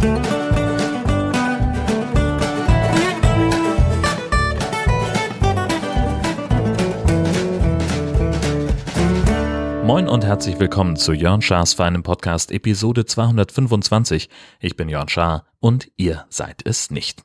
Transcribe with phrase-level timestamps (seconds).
[0.00, 0.08] Moin
[10.08, 14.30] und herzlich willkommen zu Jörn Schars feinem Podcast Episode 225.
[14.60, 17.22] Ich bin Jörn Schaar und ihr seid es nicht.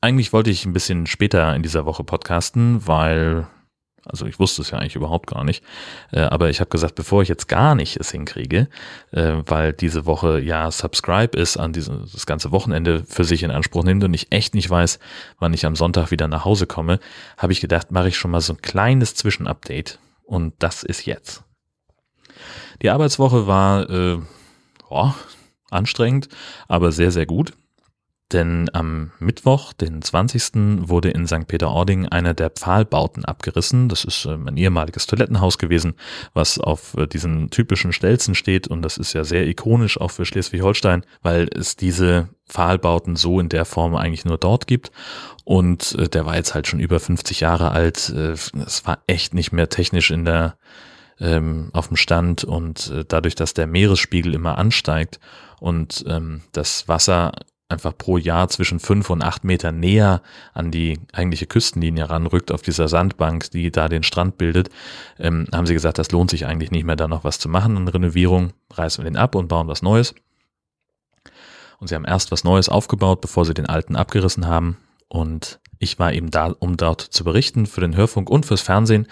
[0.00, 3.46] Eigentlich wollte ich ein bisschen später in dieser Woche podcasten, weil,
[4.04, 5.62] also ich wusste es ja eigentlich überhaupt gar nicht,
[6.10, 8.68] äh, aber ich habe gesagt, bevor ich jetzt gar nicht es hinkriege,
[9.12, 13.50] äh, weil diese Woche ja Subscribe ist, an diesem, das ganze Wochenende für sich in
[13.50, 14.98] Anspruch nimmt und ich echt nicht weiß,
[15.38, 16.98] wann ich am Sonntag wieder nach Hause komme,
[17.36, 21.44] habe ich gedacht, mache ich schon mal so ein kleines Zwischenupdate und das ist jetzt.
[22.82, 24.18] Die Arbeitswoche war äh,
[24.88, 25.12] oh,
[25.70, 26.28] anstrengend,
[26.68, 27.52] aber sehr, sehr gut.
[28.32, 30.88] Denn am Mittwoch, den 20.
[30.88, 31.46] wurde in St.
[31.46, 33.90] Peter-Ording einer der Pfahlbauten abgerissen.
[33.90, 35.94] Das ist ähm, ein ehemaliges Toilettenhaus gewesen,
[36.32, 38.68] was auf äh, diesen typischen Stelzen steht.
[38.68, 43.50] Und das ist ja sehr ikonisch auch für Schleswig-Holstein, weil es diese Pfahlbauten so in
[43.50, 44.92] der Form eigentlich nur dort gibt.
[45.44, 48.08] Und äh, der war jetzt halt schon über 50 Jahre alt.
[48.08, 50.56] Äh, es war echt nicht mehr technisch in der
[51.20, 55.20] ähm, auf dem Stand und dadurch, dass der Meeresspiegel immer ansteigt
[55.60, 57.32] und ähm, das Wasser
[57.72, 60.22] einfach pro Jahr zwischen fünf und acht Meter näher
[60.54, 64.68] an die eigentliche Küstenlinie ranrückt, auf dieser Sandbank, die da den Strand bildet,
[65.18, 67.76] ähm, haben sie gesagt, das lohnt sich eigentlich nicht mehr, da noch was zu machen
[67.76, 68.52] an Renovierung.
[68.72, 70.14] Reißen wir den ab und bauen was Neues.
[71.78, 74.76] Und sie haben erst was Neues aufgebaut, bevor sie den alten abgerissen haben.
[75.08, 79.08] Und ich war eben da, um dort zu berichten für den Hörfunk und fürs Fernsehen.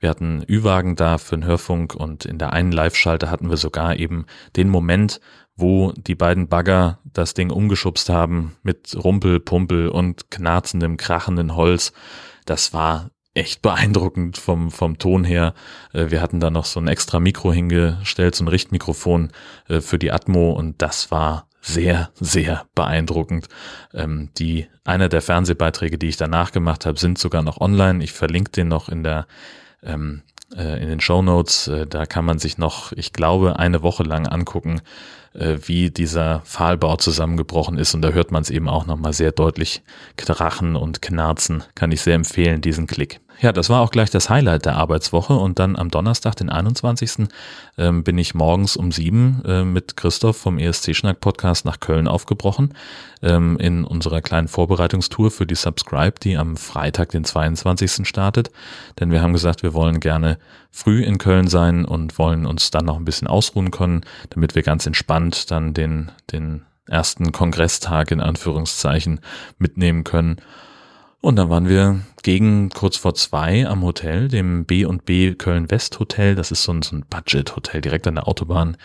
[0.00, 3.96] Wir hatten Ü-Wagen da für den Hörfunk und in der einen Live-Schalte hatten wir sogar
[3.96, 4.24] eben
[4.56, 5.20] den Moment,
[5.54, 11.92] wo die beiden Bagger das Ding umgeschubst haben mit Rumpel, Pumpel und knarzendem, krachenden Holz.
[12.46, 15.52] Das war echt beeindruckend vom, vom Ton her.
[15.92, 19.30] Äh, wir hatten da noch so ein extra Mikro hingestellt, so ein Richtmikrofon
[19.68, 23.48] äh, für die Atmo und das war sehr, sehr beeindruckend.
[23.94, 28.04] Ähm, die, einer der Fernsehbeiträge, die ich danach gemacht habe, sind sogar noch online.
[28.04, 29.26] Ich verlinke den noch in der
[29.82, 30.22] ähm,
[30.56, 31.68] äh, in den Show Notes.
[31.68, 34.82] Äh, da kann man sich noch, ich glaube, eine Woche lang angucken,
[35.32, 37.94] äh, wie dieser Pfahlbau zusammengebrochen ist.
[37.94, 39.82] Und da hört man es eben auch nochmal sehr deutlich
[40.16, 41.64] krachen und knarzen.
[41.74, 43.20] Kann ich sehr empfehlen, diesen Klick.
[43.40, 47.26] Ja, das war auch gleich das Highlight der Arbeitswoche und dann am Donnerstag, den 21.
[47.76, 52.06] Ähm, bin ich morgens um sieben äh, mit Christoph vom ESC Schnack Podcast nach Köln
[52.06, 52.74] aufgebrochen
[53.22, 58.06] ähm, in unserer kleinen Vorbereitungstour für die Subscribe, die am Freitag, den 22.
[58.06, 58.50] startet.
[59.00, 60.38] Denn wir haben gesagt, wir wollen gerne
[60.70, 64.62] früh in Köln sein und wollen uns dann noch ein bisschen ausruhen können, damit wir
[64.62, 69.20] ganz entspannt dann den, den ersten Kongresstag in Anführungszeichen
[69.58, 70.40] mitnehmen können
[71.24, 76.34] und dann waren wir gegen kurz vor zwei am Hotel, dem B&B Köln West Hotel.
[76.34, 78.76] Das ist so ein, so ein Budget-Hotel direkt an der Autobahn,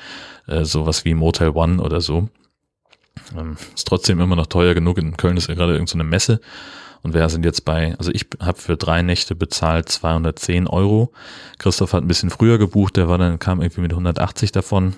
[0.47, 2.29] äh, sowas wie Motel One oder so.
[3.37, 4.97] Ähm, ist trotzdem immer noch teuer genug.
[4.97, 6.39] In Köln ist ja gerade irgendeine so Messe.
[7.01, 11.11] Und wir sind jetzt bei, also ich habe für drei Nächte bezahlt 210 Euro.
[11.57, 14.95] Christoph hat ein bisschen früher gebucht, der war dann, kam irgendwie mit 180 davon.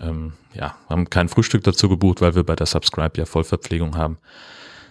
[0.00, 4.18] Ähm, ja, haben kein Frühstück dazu gebucht, weil wir bei der Subscribe ja Vollverpflegung haben.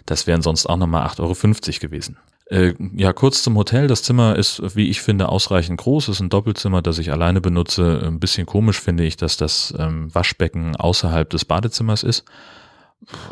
[0.10, 2.18] Das wären sonst auch nochmal 8,50 Euro gewesen.
[2.48, 3.86] Äh, ja, kurz zum Hotel.
[3.88, 6.08] Das Zimmer ist, wie ich finde, ausreichend groß.
[6.08, 8.02] Es ist ein Doppelzimmer, das ich alleine benutze.
[8.04, 12.26] Ein bisschen komisch finde ich, dass das ähm, Waschbecken außerhalb des Badezimmers ist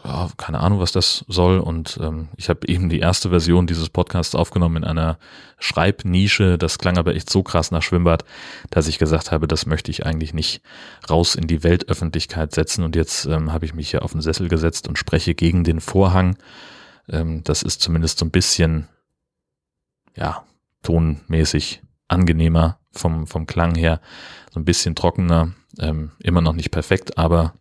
[0.04, 1.60] ja, keine Ahnung, was das soll.
[1.60, 5.18] Und ähm, ich habe eben die erste Version dieses Podcasts aufgenommen in einer
[5.60, 6.58] Schreibnische.
[6.58, 8.24] Das klang aber echt so krass nach Schwimmbad,
[8.70, 10.62] dass ich gesagt habe, das möchte ich eigentlich nicht
[11.10, 12.84] raus in die Weltöffentlichkeit setzen.
[12.84, 15.82] Und jetzt ähm, habe ich mich hier auf den Sessel gesetzt und spreche gegen den
[15.82, 16.38] Vorhang.
[17.10, 18.88] Ähm, das ist zumindest so ein bisschen,
[20.16, 20.44] ja,
[20.84, 24.00] tonmäßig angenehmer vom, vom Klang her.
[24.54, 25.52] So ein bisschen trockener.
[25.80, 27.54] Ähm, immer noch nicht perfekt, aber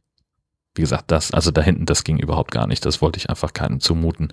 [0.76, 2.84] wie gesagt, das, also da hinten, das ging überhaupt gar nicht.
[2.84, 4.32] Das wollte ich einfach keinem zumuten.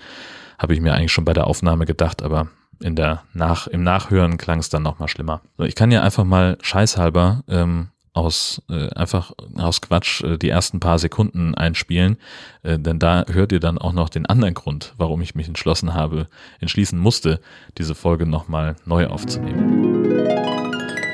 [0.57, 2.47] Habe ich mir eigentlich schon bei der Aufnahme gedacht, aber
[2.79, 5.41] in der Nach, im Nachhören klang es dann nochmal schlimmer.
[5.57, 10.79] Ich kann ja einfach mal scheißhalber ähm, aus äh, einfach aus Quatsch äh, die ersten
[10.79, 12.17] paar Sekunden einspielen,
[12.61, 15.93] äh, denn da hört ihr dann auch noch den anderen Grund, warum ich mich entschlossen
[15.93, 16.27] habe,
[16.59, 17.41] entschließen musste,
[17.77, 19.92] diese Folge nochmal neu aufzunehmen.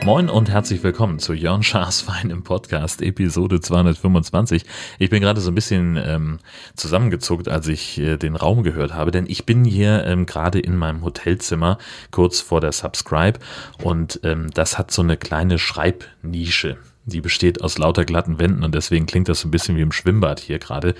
[0.10, 4.66] Moin und herzlich willkommen zu Jörn Schaas Fein im Podcast, Episode 225.
[4.98, 6.40] Ich bin gerade so ein bisschen ähm,
[6.76, 10.76] zusammengezuckt, als ich äh, den Raum gehört habe, denn ich bin hier ähm, gerade in
[10.76, 11.78] meinem Hotelzimmer
[12.10, 13.38] kurz vor der Subscribe
[13.84, 16.78] und ähm, das hat so eine kleine Schreibnische.
[17.06, 19.92] Die besteht aus lauter glatten Wänden und deswegen klingt das so ein bisschen wie im
[19.92, 20.96] Schwimmbad hier gerade.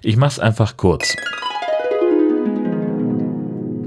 [0.00, 1.16] Ich mach's einfach kurz.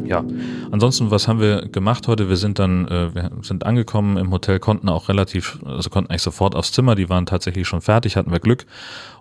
[0.07, 0.23] Ja,
[0.71, 2.29] ansonsten, was haben wir gemacht heute?
[2.29, 6.21] Wir sind dann, äh, wir sind angekommen im Hotel, konnten auch relativ, also konnten eigentlich
[6.21, 8.65] sofort aufs Zimmer, die waren tatsächlich schon fertig, hatten wir Glück.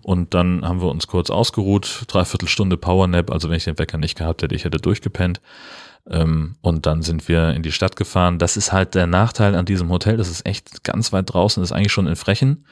[0.02, 3.98] Und dann haben wir uns kurz ausgeruht, dreiviertel Stunde Powernap, also wenn ich den Wecker
[3.98, 5.40] nicht gehabt hätte, ich hätte durchgepennt.
[6.08, 8.38] Ähm, und dann sind wir in die Stadt gefahren.
[8.38, 11.70] Das ist halt der Nachteil an diesem Hotel, das ist echt ganz weit draußen, das
[11.70, 12.64] ist eigentlich schon in Frechen,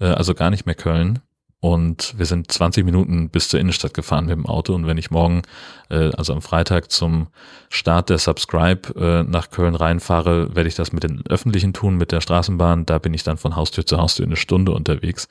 [0.00, 1.20] äh, also gar nicht mehr Köln.
[1.62, 4.74] Und wir sind 20 Minuten bis zur Innenstadt gefahren mit dem Auto.
[4.74, 5.42] Und wenn ich morgen,
[5.90, 7.28] äh, also am Freitag zum
[7.68, 12.10] Start der Subscribe äh, nach Köln reinfahre, werde ich das mit den Öffentlichen tun, mit
[12.10, 12.84] der Straßenbahn.
[12.84, 15.28] Da bin ich dann von Haustür zu Haustür eine Stunde unterwegs.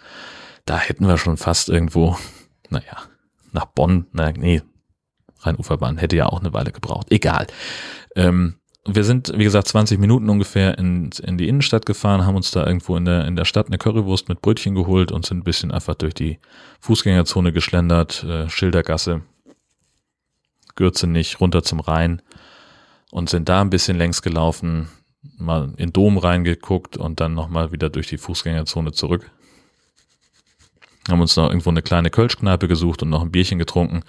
[0.63, 2.15] Da hätten wir schon fast irgendwo,
[2.69, 2.95] naja,
[3.51, 4.61] nach Bonn, na, nee,
[5.41, 7.07] Rheinuferbahn hätte ja auch eine Weile gebraucht.
[7.09, 7.47] Egal.
[8.15, 8.55] Ähm,
[8.85, 12.65] wir sind, wie gesagt, 20 Minuten ungefähr in, in die Innenstadt gefahren, haben uns da
[12.65, 15.71] irgendwo in der, in der Stadt eine Currywurst mit Brötchen geholt und sind ein bisschen
[15.71, 16.39] einfach durch die
[16.79, 19.21] Fußgängerzone geschlendert, äh, Schildergasse,
[20.75, 22.23] Gürze nicht, runter zum Rhein
[23.11, 24.89] und sind da ein bisschen längs gelaufen,
[25.37, 29.29] mal in Dom reingeguckt und dann nochmal wieder durch die Fußgängerzone zurück.
[31.07, 34.01] Haben uns noch irgendwo eine kleine Kölschkneipe gesucht und noch ein Bierchen getrunken.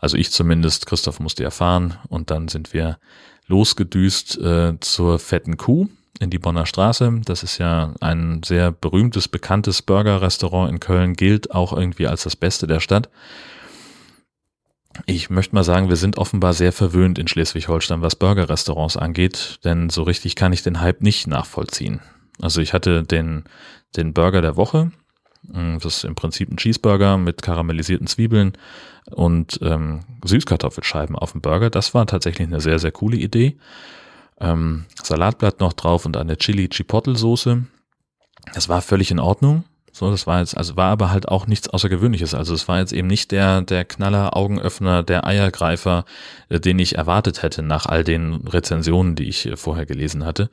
[0.00, 2.98] Also ich zumindest, Christoph musste ja fahren und dann sind wir
[3.46, 5.88] losgedüst äh, zur Fetten Kuh
[6.20, 7.20] in die Bonner Straße.
[7.24, 12.36] Das ist ja ein sehr berühmtes, bekanntes Burger-Restaurant in Köln, gilt auch irgendwie als das
[12.36, 13.08] Beste der Stadt.
[15.06, 19.90] Ich möchte mal sagen, wir sind offenbar sehr verwöhnt in Schleswig-Holstein, was Burger-Restaurants angeht, denn
[19.90, 22.00] so richtig kann ich den Hype nicht nachvollziehen.
[22.40, 23.44] Also ich hatte den,
[23.96, 24.90] den Burger der Woche,
[25.42, 28.52] das ist im Prinzip ein Cheeseburger mit karamellisierten Zwiebeln,
[29.10, 31.70] und ähm, Süßkartoffelscheiben auf dem Burger.
[31.70, 33.56] Das war tatsächlich eine sehr, sehr coole Idee.
[34.40, 37.64] Ähm, Salatblatt noch drauf und eine Chili-Chipotle-Soße.
[38.54, 39.64] Das war völlig in Ordnung.
[39.90, 42.34] So, das war jetzt, also war aber halt auch nichts Außergewöhnliches.
[42.34, 46.04] Also es war jetzt eben nicht der, der Knaller, Augenöffner, der Eiergreifer,
[46.48, 50.50] äh, den ich erwartet hätte nach all den Rezensionen, die ich äh, vorher gelesen hatte.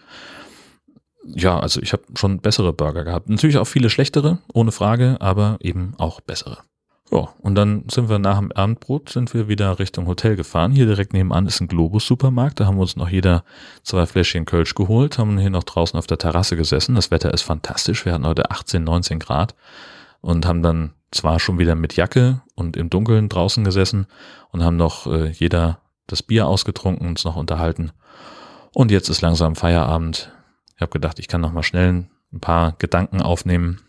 [1.25, 3.29] Ja, also ich habe schon bessere Burger gehabt.
[3.29, 6.59] Natürlich auch viele schlechtere, ohne Frage, aber eben auch bessere.
[7.11, 10.71] Ja, und dann sind wir nach dem Abendbrot sind wir wieder Richtung Hotel gefahren.
[10.71, 12.59] Hier direkt nebenan ist ein Globus-Supermarkt.
[12.59, 13.43] Da haben wir uns noch jeder
[13.83, 16.95] zwei Fläschchen Kölsch geholt, haben hier noch draußen auf der Terrasse gesessen.
[16.95, 18.05] Das Wetter ist fantastisch.
[18.05, 19.55] Wir hatten heute 18, 19 Grad
[20.21, 24.07] und haben dann zwar schon wieder mit Jacke und im Dunkeln draußen gesessen
[24.51, 27.91] und haben noch äh, jeder das Bier ausgetrunken, uns noch unterhalten.
[28.73, 30.31] Und jetzt ist langsam Feierabend.
[30.75, 33.81] Ich habe gedacht, ich kann noch mal schnell ein paar Gedanken aufnehmen,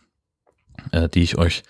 [0.93, 1.63] äh, die ich euch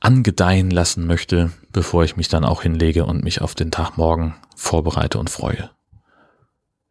[0.00, 4.36] angedeihen lassen möchte, bevor ich mich dann auch hinlege und mich auf den Tag morgen
[4.56, 5.70] vorbereite und freue.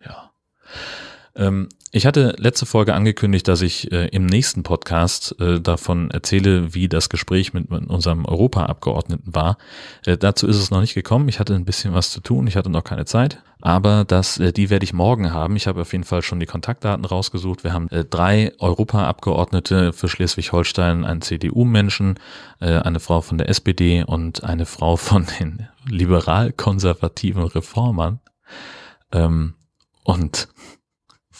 [0.03, 0.31] Ja.
[1.35, 6.73] Ähm, ich hatte letzte Folge angekündigt, dass ich äh, im nächsten Podcast äh, davon erzähle,
[6.73, 9.57] wie das Gespräch mit, mit unserem Europaabgeordneten war.
[10.05, 11.27] Äh, dazu ist es noch nicht gekommen.
[11.27, 12.47] Ich hatte ein bisschen was zu tun.
[12.47, 13.41] Ich hatte noch keine Zeit.
[13.61, 15.55] Aber das, äh, die werde ich morgen haben.
[15.55, 17.63] Ich habe auf jeden Fall schon die Kontaktdaten rausgesucht.
[17.63, 22.19] Wir haben äh, drei Europaabgeordnete für Schleswig-Holstein, einen CDU-Menschen,
[22.59, 28.19] äh, eine Frau von der SPD und eine Frau von den liberal-konservativen Reformern.
[29.11, 29.55] Ähm,
[30.03, 30.47] und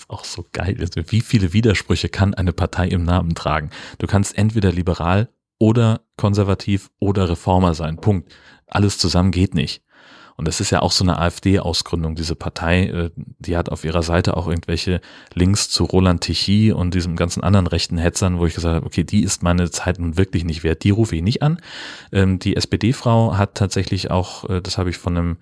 [0.07, 0.77] auch so geil.
[1.07, 3.69] Wie viele Widersprüche kann eine Partei im Namen tragen?
[3.97, 7.97] Du kannst entweder liberal oder konservativ oder Reformer sein.
[7.97, 8.33] Punkt.
[8.67, 9.81] Alles zusammen geht nicht.
[10.37, 14.03] Und das ist ja auch so eine AfD-Ausgründung, diese Partei, äh, die hat auf ihrer
[14.03, 15.01] Seite auch irgendwelche
[15.33, 19.03] Links zu Roland Tichy und diesem ganzen anderen rechten Hetzern, wo ich gesagt habe, okay,
[19.03, 21.59] die ist meine Zeit nun wirklich nicht wert, die rufe ich nicht an.
[22.11, 25.37] Ähm, die SPD-Frau hat tatsächlich auch, äh, das habe ich von einem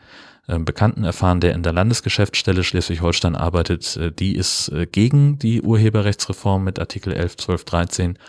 [0.48, 6.63] ähm, Bekannten erfahren, der in der Landesgeschäftsstelle Schleswig-Holstein arbeitet, äh, die ist gegen die Urheberrechtsreform
[6.63, 8.20] mit Artikel 11, 12, 13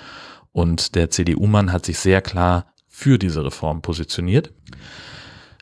[0.51, 4.51] und der CDU-Mann hat sich sehr klar für diese Reform positioniert.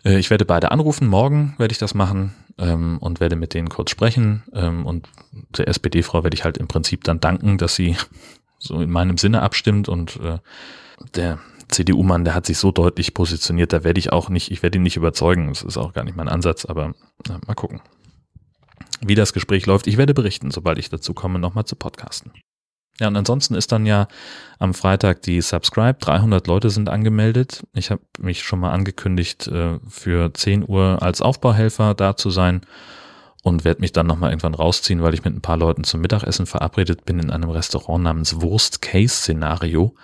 [0.04, 3.68] Äh, ich werde beide anrufen, morgen werde ich das machen ähm, und werde mit denen
[3.68, 4.44] kurz sprechen.
[4.52, 5.08] Ähm, und
[5.56, 7.96] der SPD-Frau werde ich halt im Prinzip dann danken, dass sie
[8.58, 10.38] so in meinem Sinne abstimmt und äh,
[11.14, 14.78] der CDU-Mann, der hat sich so deutlich positioniert, da werde ich auch nicht, ich werde
[14.78, 16.94] ihn nicht überzeugen, das ist auch gar nicht mein Ansatz, aber
[17.28, 17.80] äh, mal gucken,
[19.00, 19.86] wie das Gespräch läuft.
[19.86, 22.32] Ich werde berichten, sobald ich dazu komme, nochmal zu podcasten.
[23.00, 24.06] Ja, und ansonsten ist dann ja
[24.58, 25.98] am Freitag die Subscribe.
[26.00, 27.64] 300 Leute sind angemeldet.
[27.72, 32.60] Ich habe mich schon mal angekündigt, äh, für 10 Uhr als Aufbauhelfer da zu sein
[33.42, 36.46] und werde mich dann nochmal irgendwann rausziehen, weil ich mit ein paar Leuten zum Mittagessen
[36.46, 39.94] verabredet bin in einem Restaurant namens Wurst Case Szenario.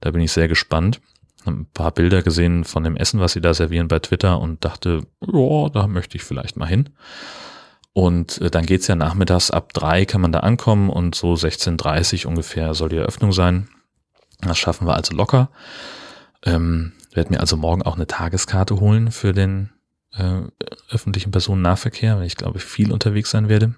[0.00, 1.00] Da bin ich sehr gespannt.
[1.46, 4.64] Hab ein paar Bilder gesehen von dem Essen, was sie da servieren bei Twitter und
[4.64, 6.88] dachte, ja, da möchte ich vielleicht mal hin.
[7.98, 12.28] Und äh, dann geht's ja nachmittags ab drei kann man da ankommen und so 16.30
[12.28, 13.68] ungefähr soll die Eröffnung sein.
[14.40, 15.50] Das schaffen wir also locker.
[16.44, 19.70] Ähm, werde mir also morgen auch eine Tageskarte holen für den
[20.12, 20.42] äh,
[20.92, 23.74] öffentlichen Personennahverkehr, weil ich glaube, viel unterwegs sein werde.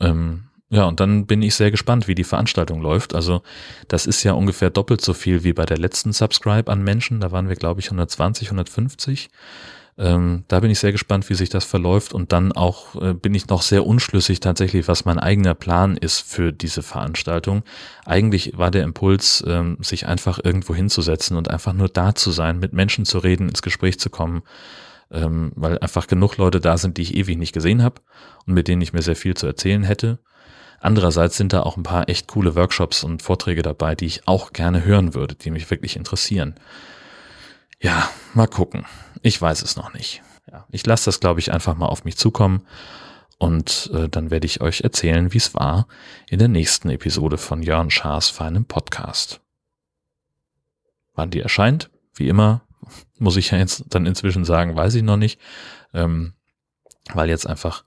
[0.00, 3.14] Ähm, ja, und dann bin ich sehr gespannt, wie die Veranstaltung läuft.
[3.14, 3.42] Also
[3.86, 7.20] das ist ja ungefähr doppelt so viel wie bei der letzten Subscribe an Menschen.
[7.20, 9.30] Da waren wir, glaube ich, 120, 150.
[9.98, 12.12] Ähm, da bin ich sehr gespannt, wie sich das verläuft.
[12.12, 16.20] Und dann auch äh, bin ich noch sehr unschlüssig tatsächlich, was mein eigener Plan ist
[16.20, 17.64] für diese Veranstaltung.
[18.04, 22.60] Eigentlich war der Impuls, ähm, sich einfach irgendwo hinzusetzen und einfach nur da zu sein,
[22.60, 24.42] mit Menschen zu reden, ins Gespräch zu kommen,
[25.10, 28.00] ähm, weil einfach genug Leute da sind, die ich ewig nicht gesehen habe
[28.46, 30.20] und mit denen ich mir sehr viel zu erzählen hätte.
[30.80, 34.52] Andererseits sind da auch ein paar echt coole Workshops und Vorträge dabei, die ich auch
[34.52, 36.54] gerne hören würde, die mich wirklich interessieren.
[37.80, 38.86] Ja, mal gucken.
[39.22, 40.22] Ich weiß es noch nicht.
[40.50, 42.66] Ja, ich lasse das, glaube ich, einfach mal auf mich zukommen
[43.38, 45.86] und äh, dann werde ich euch erzählen, wie es war
[46.28, 49.40] in der nächsten Episode von Jörn Schaas feinem Podcast.
[51.14, 52.62] Wann die erscheint, wie immer,
[53.18, 55.40] muss ich ja jetzt dann inzwischen sagen, weiß ich noch nicht,
[55.92, 56.34] ähm,
[57.12, 57.84] weil jetzt einfach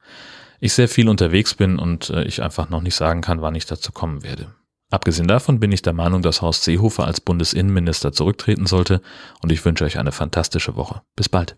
[0.59, 3.65] ich sehr viel unterwegs bin und äh, ich einfach noch nicht sagen kann, wann ich
[3.65, 4.53] dazu kommen werde.
[4.91, 9.01] Abgesehen davon bin ich der Meinung, dass Horst Seehofer als Bundesinnenminister zurücktreten sollte
[9.41, 11.01] und ich wünsche euch eine fantastische Woche.
[11.15, 11.55] Bis bald.